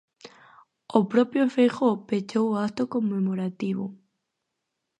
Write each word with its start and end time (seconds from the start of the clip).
O 0.97 0.99
propio 1.13 1.51
Feijóo 1.55 2.03
pechou 2.09 2.45
o 2.49 2.57
acto 2.67 2.83
conmemorativo. 2.93 3.85